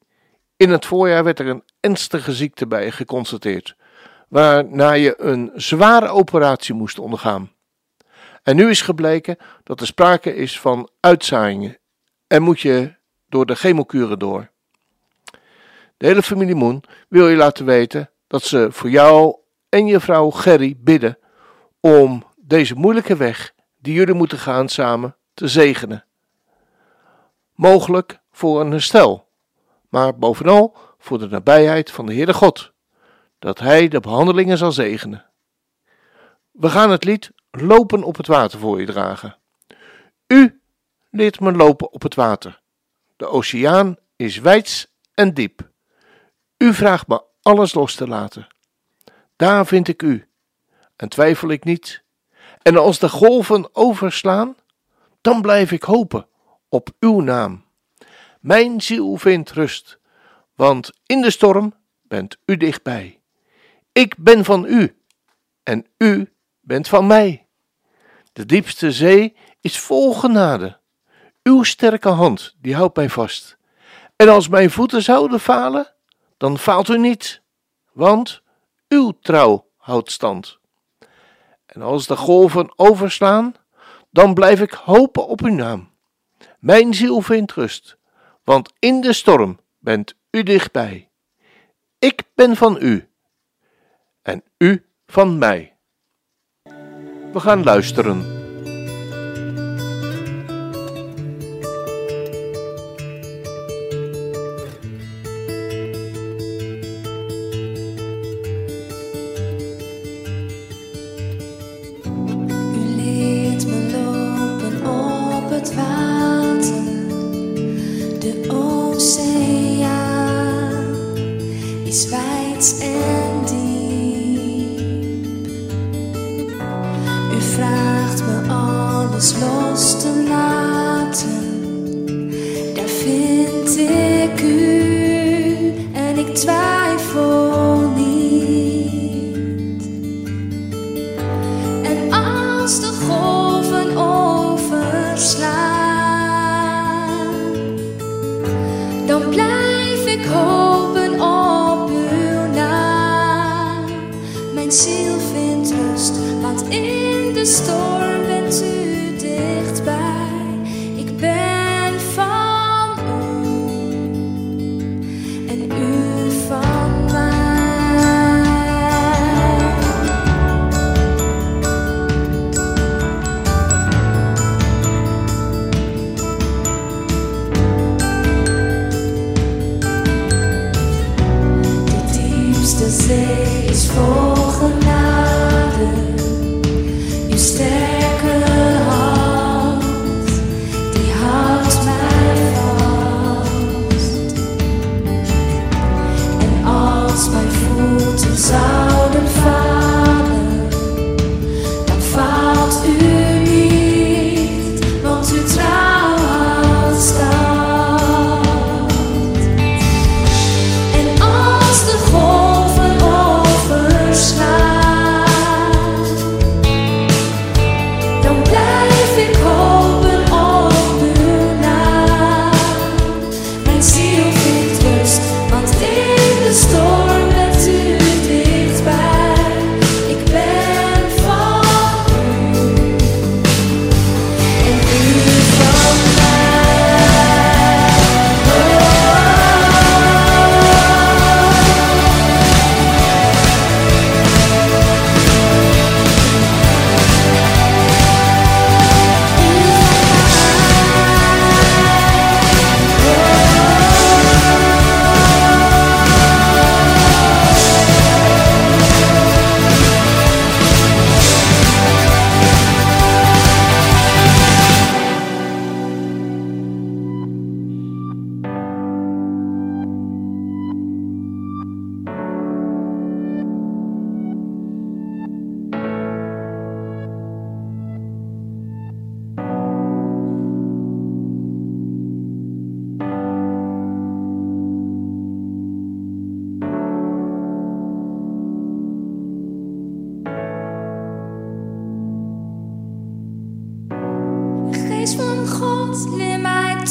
In 0.57 0.69
het 0.69 0.85
voorjaar 0.85 1.23
werd 1.23 1.39
er 1.39 1.47
een 1.47 1.63
ernstige 1.79 2.33
ziekte 2.33 2.67
bij 2.67 2.91
geconstateerd, 2.91 3.75
waarna 4.29 4.91
je 4.91 5.21
een 5.21 5.51
zware 5.55 6.07
operatie 6.07 6.73
moest 6.73 6.99
ondergaan. 6.99 7.52
En 8.43 8.55
nu 8.55 8.69
is 8.69 8.81
gebleken 8.81 9.37
dat 9.63 9.79
er 9.79 9.85
sprake 9.85 10.35
is 10.35 10.59
van 10.59 10.89
uitzaaiingen 10.99 11.77
en 12.27 12.41
moet 12.41 12.59
je 12.59 12.95
door 13.29 13.45
de 13.45 13.55
chemokuren 13.55 14.19
door. 14.19 14.51
De 15.97 16.05
hele 16.07 16.23
familie 16.23 16.55
Moon 16.55 16.83
wil 17.07 17.27
je 17.27 17.35
laten 17.35 17.65
weten 17.65 18.09
dat 18.27 18.43
ze 18.43 18.67
voor 18.71 18.89
jou 18.89 19.35
en 19.69 19.85
je 19.85 19.99
vrouw 19.99 20.29
Gerry 20.29 20.75
bidden 20.79 21.17
om 21.79 22.23
deze 22.37 22.75
moeilijke 22.75 23.15
weg 23.15 23.53
die 23.79 23.93
jullie 23.93 24.13
moeten 24.13 24.37
gaan 24.37 24.69
samen 24.69 25.15
te 25.33 25.47
zegenen. 25.47 26.05
Mogelijk 27.55 28.19
voor 28.31 28.61
een 28.61 28.71
herstel, 28.71 29.27
maar 29.89 30.17
bovenal 30.17 30.75
voor 30.97 31.19
de 31.19 31.27
nabijheid 31.27 31.91
van 31.91 32.05
de 32.05 32.13
Heere 32.13 32.33
God, 32.33 32.71
dat 33.39 33.59
Hij 33.59 33.87
de 33.87 33.99
behandelingen 33.99 34.57
zal 34.57 34.71
zegenen. 34.71 35.25
We 36.51 36.69
gaan 36.69 36.91
het 36.91 37.03
lied 37.03 37.31
Lopen 37.61 38.03
op 38.03 38.17
het 38.17 38.27
water 38.27 38.59
voor 38.59 38.79
je 38.79 38.85
dragen. 38.85 39.37
U 40.27 40.61
leert 41.09 41.39
me 41.39 41.51
lopen 41.51 41.91
op 41.91 42.01
het 42.01 42.15
water. 42.15 42.61
De 43.15 43.27
oceaan 43.27 43.95
is 44.15 44.37
wijds 44.37 44.87
en 45.13 45.33
diep. 45.33 45.69
U 46.57 46.73
vraagt 46.73 47.07
me 47.07 47.23
alles 47.41 47.73
los 47.73 47.95
te 47.95 48.07
laten. 48.07 48.47
Daar 49.35 49.65
vind 49.65 49.87
ik 49.87 50.01
u 50.01 50.27
en 50.95 51.09
twijfel 51.09 51.49
ik 51.49 51.63
niet. 51.63 52.03
En 52.61 52.77
als 52.77 52.99
de 52.99 53.09
golven 53.09 53.75
overslaan, 53.75 54.55
dan 55.21 55.41
blijf 55.41 55.71
ik 55.71 55.83
hopen 55.83 56.27
op 56.69 56.89
uw 56.99 57.19
naam. 57.19 57.65
Mijn 58.39 58.81
ziel 58.81 59.15
vindt 59.15 59.51
rust, 59.51 59.99
want 60.55 60.91
in 61.05 61.21
de 61.21 61.31
storm 61.31 61.73
bent 62.01 62.37
u 62.45 62.57
dichtbij. 62.57 63.21
Ik 63.91 64.15
ben 64.17 64.45
van 64.45 64.65
u 64.65 64.97
en 65.63 65.85
u 65.97 66.33
bent 66.59 66.87
van 66.87 67.07
mij. 67.07 67.42
De 68.33 68.45
diepste 68.45 68.91
zee 68.91 69.35
is 69.61 69.79
vol 69.79 70.13
genade. 70.13 70.77
Uw 71.43 71.63
sterke 71.63 72.09
hand, 72.09 72.55
die 72.61 72.75
houdt 72.75 72.95
mij 72.95 73.09
vast. 73.09 73.57
En 74.15 74.29
als 74.29 74.47
mijn 74.47 74.71
voeten 74.71 75.01
zouden 75.01 75.39
falen, 75.39 75.93
dan 76.37 76.57
faalt 76.57 76.89
u 76.89 76.97
niet, 76.97 77.41
want 77.91 78.41
uw 78.87 79.11
trouw 79.21 79.67
houdt 79.77 80.11
stand. 80.11 80.57
En 81.65 81.81
als 81.81 82.07
de 82.07 82.15
golven 82.15 82.73
overslaan, 82.75 83.53
dan 84.11 84.33
blijf 84.33 84.61
ik 84.61 84.71
hopen 84.71 85.27
op 85.27 85.41
uw 85.41 85.53
naam. 85.53 85.91
Mijn 86.59 86.93
ziel 86.93 87.21
vindt 87.21 87.51
rust, 87.51 87.97
want 88.43 88.73
in 88.79 89.01
de 89.01 89.13
storm 89.13 89.59
bent 89.79 90.15
u 90.31 90.43
dichtbij. 90.43 91.09
Ik 91.99 92.23
ben 92.35 92.55
van 92.55 92.77
u 92.81 93.09
en 94.21 94.43
u 94.57 94.85
van 95.05 95.37
mij. 95.37 95.72
We 97.33 97.39
gaan 97.39 97.63
luisteren. 97.63 98.42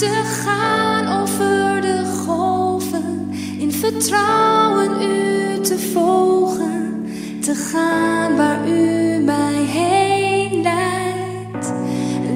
Te 0.02 0.22
gaan 0.44 1.22
over 1.22 1.80
de 1.80 2.04
golven. 2.26 3.30
In 3.58 3.72
vertrouwen 3.72 5.02
u 5.02 5.60
te 5.60 5.78
volgen. 5.78 7.06
Te 7.40 7.54
gaan 7.54 8.36
waar 8.36 8.68
u 8.68 9.18
mij 9.18 9.62
heen 9.62 10.62
leidt. 10.62 11.72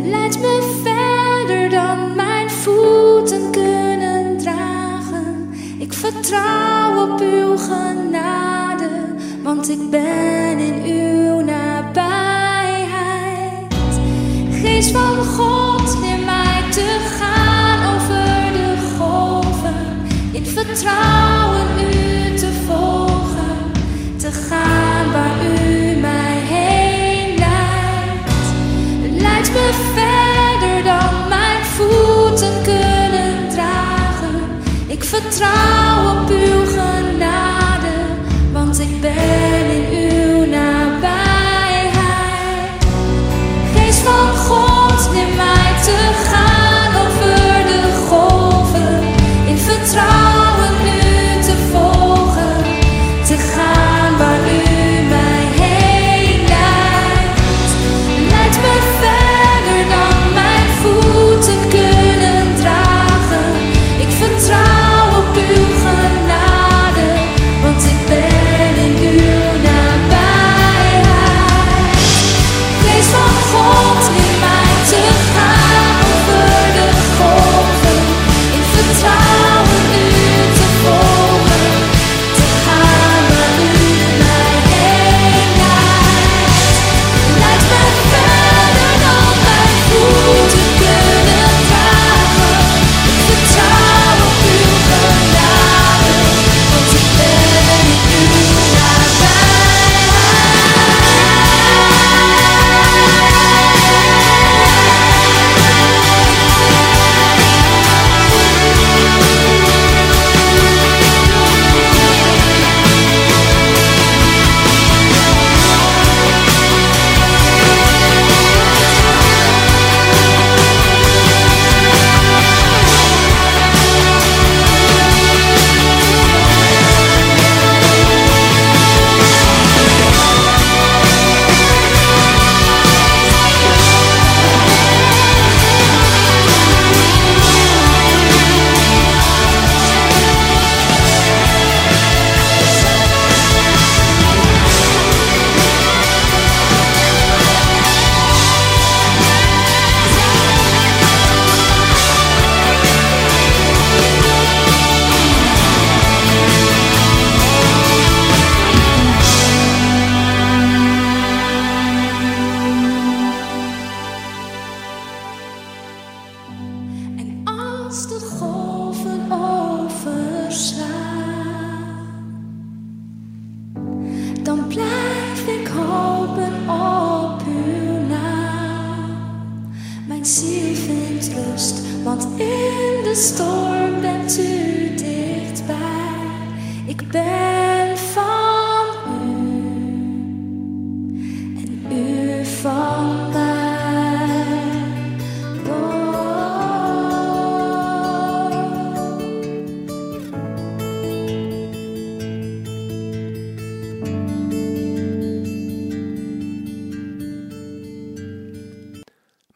Leid 0.04 0.40
me 0.40 0.80
verder 0.82 1.70
dan 1.70 2.14
mijn 2.14 2.50
voeten 2.50 3.50
kunnen 3.50 4.38
dragen. 4.38 5.54
Ik 5.78 5.92
vertrouw 5.92 7.12
op 7.12 7.20
uw 7.20 7.56
genade, 7.56 8.88
want 9.42 9.68
ik 9.68 9.90
ben 9.90 10.58
in 10.58 10.82
uw 10.84 11.40
nabijheid. 11.40 12.16
Geest 14.50 14.90
van 14.90 15.24
God, 15.24 15.98
leer 16.00 16.25
vertrouwen 20.76 21.66
u 21.78 22.36
te 22.36 22.52
volgen. 22.66 23.72
Te 24.16 24.30
gaan 24.32 25.12
waar 25.12 25.44
u 25.44 25.96
mij 25.96 26.38
heen 26.44 27.38
leidt. 27.38 29.22
Leid 29.22 29.52
me 29.52 29.70
verder 29.94 30.84
dan 30.84 31.28
mijn 31.28 31.64
voeten 31.64 32.62
kunnen 32.62 33.48
dragen. 33.48 34.40
Ik 34.86 35.04
vertrouw 35.04 36.22
op 36.22 36.30
uw 36.30 36.75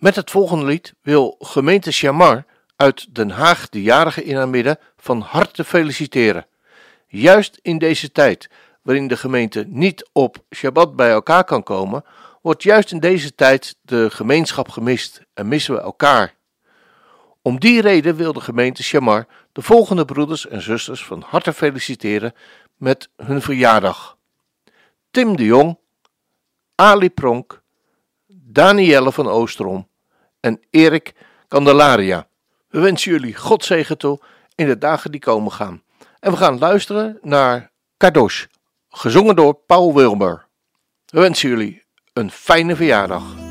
Met 0.01 0.17
het 0.17 0.31
volgende 0.31 0.65
lied 0.65 0.95
wil 1.03 1.37
gemeente 1.39 1.93
Chamar 1.93 2.45
uit 2.77 3.15
Den 3.15 3.31
Haag 3.31 3.69
de 3.69 3.83
jarigen 3.83 4.25
in 4.25 4.37
haar 4.37 4.49
midden 4.49 4.79
van 4.97 5.21
harte 5.21 5.65
feliciteren. 5.65 6.47
Juist 7.07 7.59
in 7.63 7.79
deze 7.79 8.13
tijd, 8.13 8.51
waarin 8.83 9.09
de 9.09 9.17
gemeente 9.17 9.65
niet 9.69 10.09
op 10.13 10.45
Shabbat 10.55 10.97
bij 10.97 11.11
elkaar 11.11 11.45
kan 11.45 11.63
komen, 11.63 12.05
wordt 12.43 12.63
juist 12.63 12.93
in 12.93 13.01
deze 13.01 13.35
tijd 13.35 13.77
de 13.83 14.11
gemeenschap 14.11 14.69
gemist 14.69 15.23
en 15.35 15.49
missen 15.49 15.75
we 15.75 15.81
elkaar. 15.81 16.35
Om 17.43 17.61
die 17.61 17.81
reden 17.81 18.17
wil 18.17 18.33
de 18.33 18.41
gemeente 18.41 18.83
Chamar 18.83 19.27
de 19.53 19.63
volgende 19.63 20.05
broeders 20.05 20.49
en 20.49 20.63
zusters 20.63 21.05
van 21.05 21.25
harte 21.27 21.53
feliciteren 21.53 22.35
met 22.77 23.09
hun 23.17 23.43
verjaardag. 23.43 24.17
Tim 25.11 25.37
de 25.37 25.45
Jong, 25.45 25.79
Ali 26.75 27.11
Pronk, 27.11 27.63
Danielle 28.27 29.13
van 29.13 29.29
Oosterom 29.29 29.89
en 30.41 30.61
Erik 30.71 31.13
Candelaria. 31.49 32.29
We 32.69 32.81
wensen 32.81 33.11
jullie 33.11 33.35
God 33.35 33.65
zegen 33.65 33.99
toe 33.99 34.21
in 34.55 34.67
de 34.67 34.79
dagen 34.79 35.11
die 35.11 35.21
komen 35.21 35.53
gaan. 35.53 35.83
En 36.21 36.31
we 36.31 36.37
gaan 36.37 36.59
luisteren 36.59 37.19
naar 37.23 37.71
Kadosh, 37.97 38.45
gezongen 38.89 39.37
door 39.37 39.55
Paul 39.55 39.95
Wilmer. 39.95 40.47
We 41.07 41.21
wensen 41.21 41.49
jullie 41.49 41.85
een 42.13 42.31
fijne 42.31 42.77
verjaardag. 42.77 43.50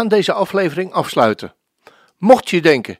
Gaan 0.00 0.08
deze 0.08 0.32
aflevering 0.32 0.92
afsluiten. 0.92 1.54
Mocht 2.18 2.50
je 2.50 2.60
denken, 2.60 2.98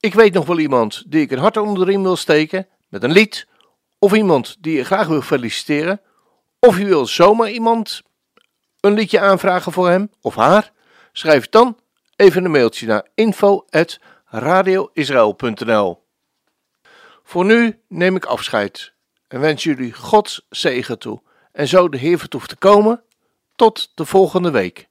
ik 0.00 0.14
weet 0.14 0.32
nog 0.32 0.46
wel 0.46 0.58
iemand 0.58 1.04
die 1.06 1.20
ik 1.20 1.30
een 1.30 1.38
hart 1.38 1.56
onder 1.56 1.84
de 1.84 1.90
riem 1.90 2.02
wil 2.02 2.16
steken 2.16 2.68
met 2.88 3.02
een 3.02 3.12
lied, 3.12 3.46
of 3.98 4.12
iemand 4.12 4.56
die 4.60 4.76
je 4.76 4.84
graag 4.84 5.06
wil 5.06 5.22
feliciteren, 5.22 6.00
of 6.58 6.78
je 6.78 6.84
wil 6.84 7.06
zomaar 7.06 7.50
iemand 7.50 8.02
een 8.80 8.92
liedje 8.92 9.20
aanvragen 9.20 9.72
voor 9.72 9.88
hem 9.88 10.10
of 10.20 10.34
haar, 10.34 10.72
schrijf 11.12 11.48
dan 11.48 11.78
even 12.16 12.44
een 12.44 12.50
mailtje 12.50 12.86
naar 12.86 13.06
info@radioisrael.nl. 13.14 16.06
Voor 17.22 17.44
nu 17.44 17.80
neem 17.88 18.16
ik 18.16 18.24
afscheid 18.24 18.92
en 19.28 19.40
wens 19.40 19.62
jullie 19.62 19.92
Gods 19.92 20.46
zegen 20.48 20.98
toe 20.98 21.22
en 21.52 21.68
zo 21.68 21.88
de 21.88 21.98
Heer 21.98 22.18
vertoeft 22.18 22.48
te 22.48 22.56
komen 22.56 23.02
tot 23.56 23.92
de 23.94 24.04
volgende 24.04 24.50
week. 24.50 24.87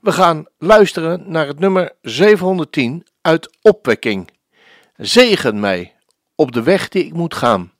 We 0.00 0.12
gaan 0.12 0.46
luisteren 0.58 1.30
naar 1.30 1.46
het 1.46 1.58
nummer 1.58 1.96
710 2.02 3.06
uit 3.20 3.56
Opwekking. 3.60 4.30
Zegen 4.96 5.60
mij 5.60 5.96
op 6.34 6.52
de 6.52 6.62
weg 6.62 6.88
die 6.88 7.04
ik 7.04 7.12
moet 7.12 7.34
gaan. 7.34 7.72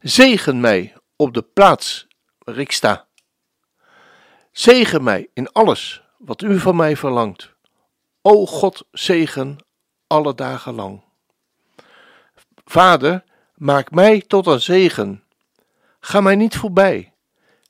Zegen 0.00 0.60
mij 0.60 0.94
op 1.16 1.34
de 1.34 1.42
plaats 1.42 2.06
waar 2.38 2.58
ik 2.58 2.72
sta. 2.72 3.06
Zegen 4.52 5.02
mij 5.02 5.28
in 5.32 5.52
alles 5.52 6.02
wat 6.18 6.42
u 6.42 6.58
van 6.58 6.76
mij 6.76 6.96
verlangt. 6.96 7.54
O 8.22 8.46
God, 8.46 8.86
zegen 8.92 9.56
alle 10.06 10.34
dagen 10.34 10.74
lang. 10.74 11.02
Vader, 12.64 13.24
maak 13.54 13.90
mij 13.90 14.20
tot 14.20 14.46
een 14.46 14.60
zegen. 14.60 15.24
Ga 16.00 16.20
mij 16.20 16.36
niet 16.36 16.56
voorbij. 16.56 17.12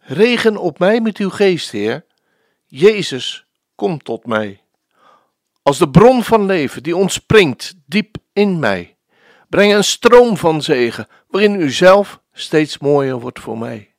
Regen 0.00 0.56
op 0.56 0.78
mij 0.78 1.00
met 1.00 1.16
uw 1.16 1.30
geest, 1.30 1.70
Heer. 1.70 2.06
Jezus, 2.66 3.47
kom 3.79 4.03
tot 4.03 4.26
mij. 4.26 4.61
Als 5.62 5.79
de 5.79 5.91
bron 5.91 6.22
van 6.22 6.47
leven 6.47 6.83
die 6.83 6.97
ontspringt 6.97 7.74
diep 7.87 8.16
in 8.33 8.59
mij. 8.59 8.97
Breng 9.49 9.72
een 9.72 9.85
stroom 9.85 10.37
van 10.37 10.62
zegen, 10.62 11.07
waarin 11.29 11.61
u 11.61 11.70
zelf 11.70 12.20
steeds 12.33 12.79
mooier 12.79 13.20
wordt 13.20 13.41
voor 13.41 13.59
mij. 13.59 13.95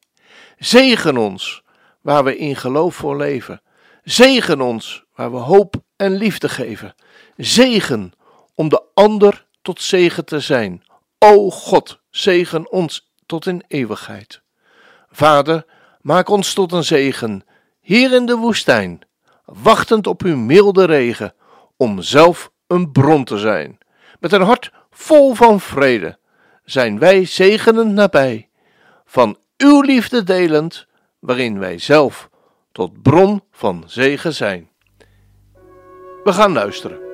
Zegen 0.57 1.17
ons 1.17 1.63
waar 2.01 2.23
we 2.23 2.37
in 2.37 2.55
geloof 2.55 2.95
voor 2.95 3.17
leven. 3.17 3.61
Zegen 4.03 4.61
ons 4.61 5.03
waar 5.15 5.31
we 5.31 5.37
hoop 5.37 5.75
en 5.95 6.15
liefde 6.15 6.49
geven. 6.49 6.95
Zegen 7.37 8.11
om 8.55 8.69
de 8.69 8.83
ander 8.93 9.47
tot 9.61 9.81
zegen 9.81 10.25
te 10.25 10.39
zijn. 10.39 10.83
O 11.19 11.49
God, 11.49 11.99
zegen 12.09 12.71
ons 12.71 13.11
tot 13.25 13.45
in 13.45 13.63
eeuwigheid. 13.67 14.41
Vader, 15.11 15.65
maak 16.01 16.29
ons 16.29 16.53
tot 16.53 16.71
een 16.71 16.83
zegen 16.83 17.43
hier 17.79 18.13
in 18.13 18.25
de 18.25 18.35
woestijn, 18.35 18.99
wachtend 19.53 20.07
op 20.07 20.21
uw 20.21 20.37
milde 20.37 20.85
regen, 20.85 21.33
om 21.77 22.01
zelf 22.01 22.51
een 22.67 22.91
bron 22.91 23.23
te 23.23 23.37
zijn. 23.37 23.77
Met 24.19 24.31
een 24.31 24.41
hart 24.41 24.71
vol 24.91 25.33
van 25.33 25.59
vrede 25.59 26.17
zijn 26.63 26.99
wij 26.99 27.25
zegenend 27.25 27.91
nabij, 27.93 28.49
van 29.05 29.37
uw 29.57 29.81
liefde 29.81 30.23
delend, 30.23 30.87
waarin 31.19 31.59
wij 31.59 31.77
zelf 31.77 32.29
tot 32.71 33.01
bron 33.01 33.43
van 33.51 33.83
zegen 33.85 34.33
zijn. 34.33 34.69
We 36.23 36.33
gaan 36.33 36.53
luisteren. 36.53 37.08